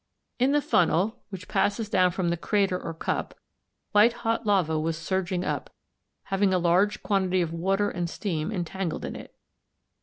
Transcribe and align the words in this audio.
]In 0.43 0.51
the 0.51 0.63
funnel 0.63 1.03
a 1.05 1.11
which 1.29 1.47
passes 1.47 1.87
down 1.87 2.09
from 2.09 2.29
the 2.29 2.35
crater 2.35 2.75
or 2.81 2.91
cup 2.91 3.29
b, 3.29 3.35
b, 3.35 3.39
white 3.91 4.13
hot 4.13 4.47
lava 4.47 4.79
was 4.79 4.97
surging 4.97 5.43
up, 5.45 5.69
having 6.23 6.51
a 6.51 6.57
large 6.57 7.03
quantity 7.03 7.39
of 7.43 7.53
water 7.53 7.87
and 7.87 8.09
steam 8.09 8.51
entangled 8.51 9.05
in 9.05 9.15
it. 9.15 9.35